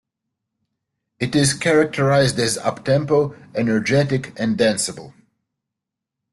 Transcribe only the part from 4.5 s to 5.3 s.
danceable.